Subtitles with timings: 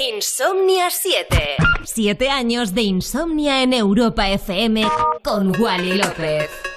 [0.00, 1.56] Insomnia 7.
[1.84, 4.88] Siete años de insomnia en Europa FM
[5.22, 6.67] con Wally López.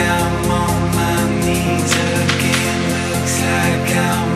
[0.00, 2.82] I'm on my knees again.
[3.12, 4.35] Looks like I'm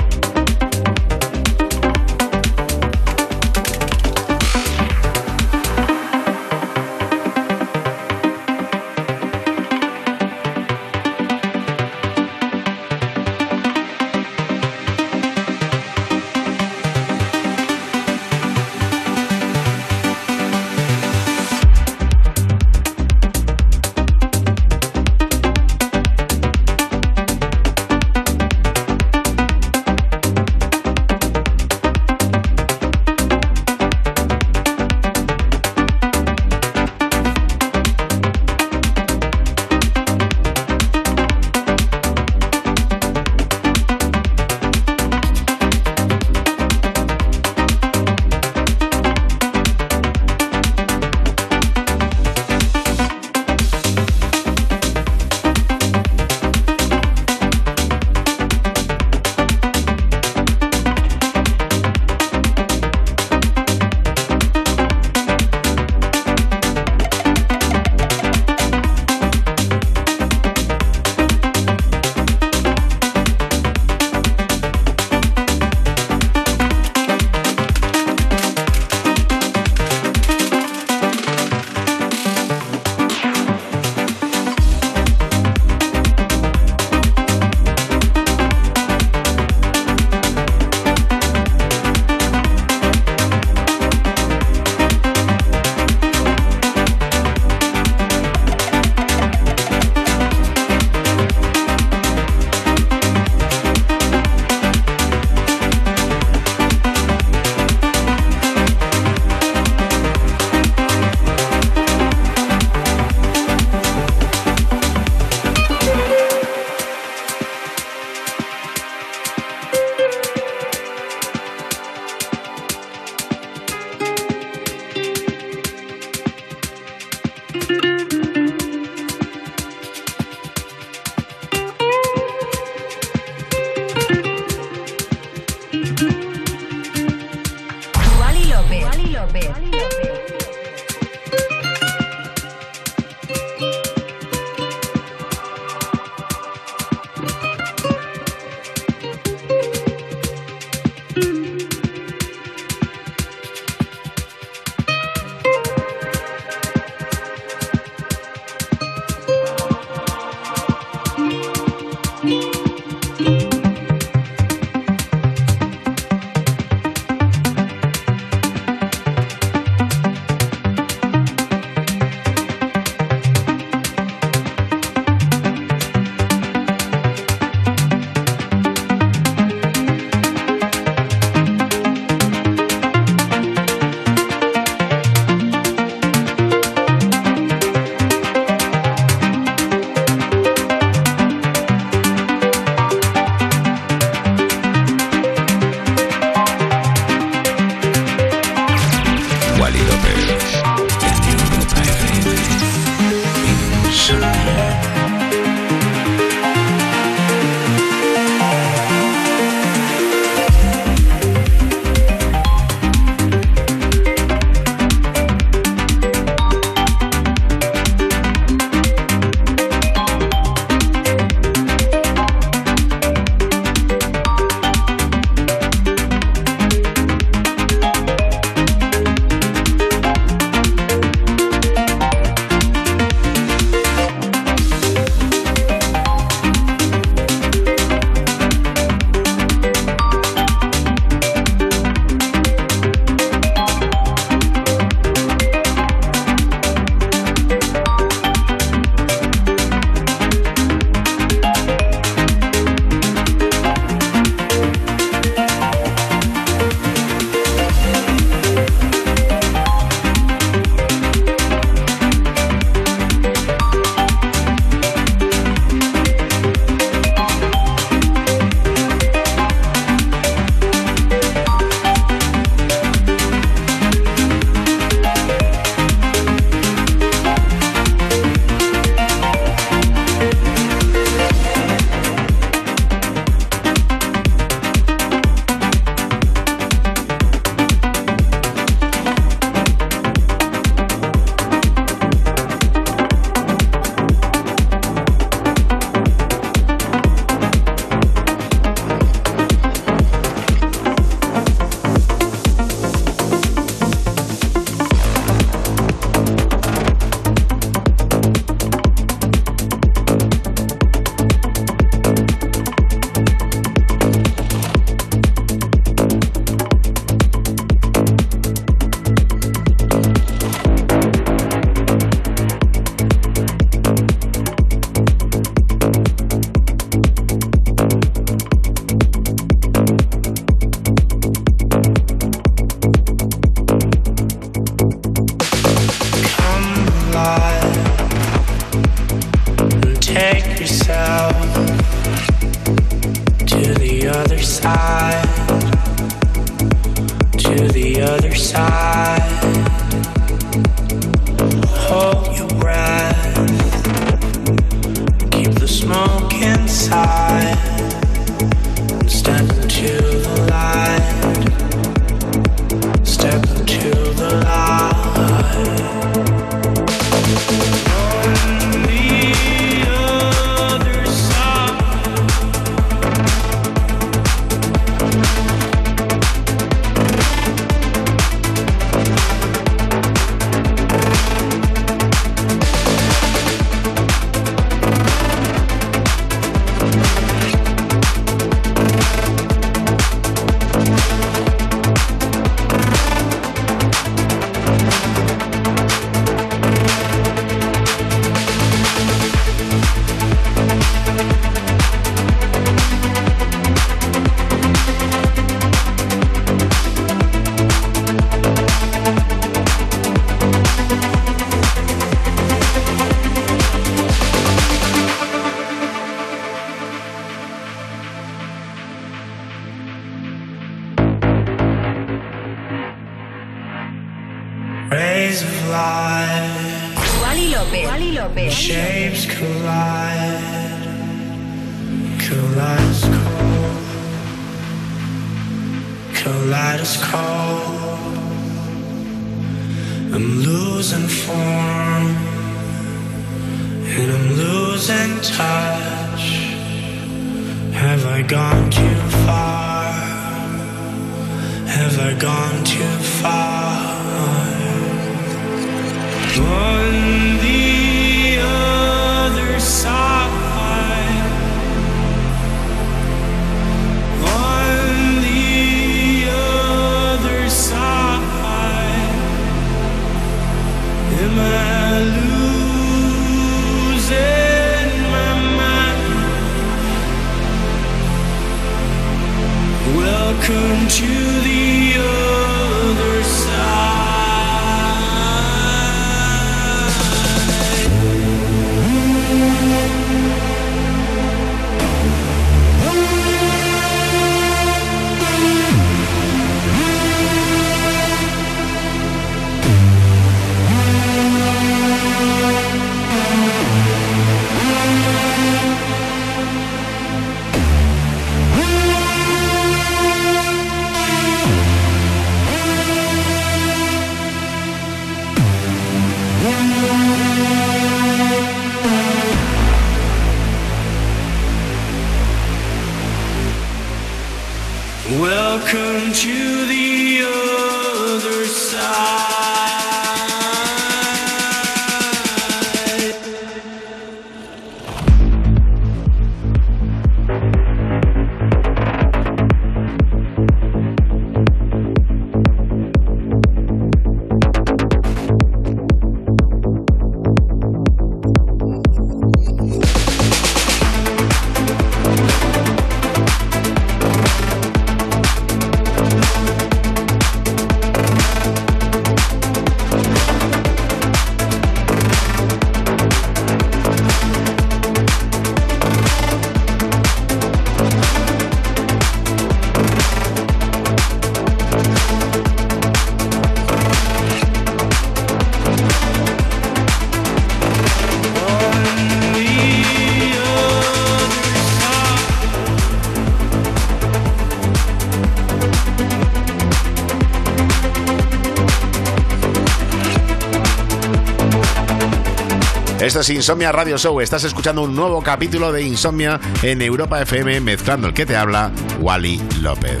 [593.14, 594.20] Esto es Insomnia Radio Show.
[594.20, 598.72] Estás escuchando un nuevo capítulo de Insomnia en Europa FM, mezclando el que te habla,
[598.98, 600.00] Wally López.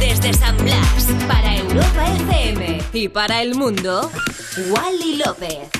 [0.00, 4.10] Desde San Blas, para Europa FM y para el mundo,
[4.68, 5.79] Wally López.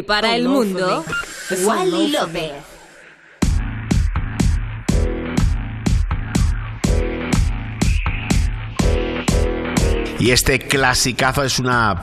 [0.00, 1.04] Y para el mundo,
[1.62, 2.52] Wally López.
[10.18, 12.02] Y este clasicazo es una